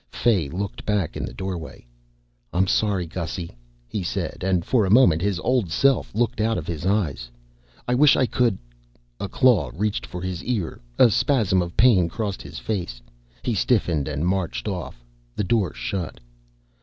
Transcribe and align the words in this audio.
Fay 0.09 0.49
looked 0.49 0.83
back 0.83 1.15
in 1.15 1.23
the 1.23 1.31
doorway. 1.35 1.85
"I'm 2.51 2.65
sorry, 2.65 3.05
Gussy," 3.05 3.51
he 3.87 4.01
said 4.01 4.39
and 4.41 4.65
for 4.65 4.83
a 4.83 4.89
moment 4.89 5.21
his 5.21 5.37
old 5.41 5.69
self 5.71 6.15
looked 6.15 6.41
out 6.41 6.57
of 6.57 6.65
his 6.65 6.87
eyes. 6.87 7.29
"I 7.87 7.93
wish 7.93 8.15
I 8.15 8.25
could" 8.25 8.57
A 9.19 9.29
claw 9.29 9.69
reached 9.75 10.07
for 10.07 10.23
his 10.23 10.43
ear, 10.43 10.81
a 10.97 11.11
spasm 11.11 11.61
of 11.61 11.77
pain 11.77 12.09
crossed 12.09 12.41
his 12.41 12.57
face, 12.57 12.99
he 13.43 13.53
stiffened 13.53 14.07
and 14.07 14.25
marched 14.27 14.67
off. 14.67 15.05
The 15.35 15.43
door 15.43 15.71
shut. 15.75 16.19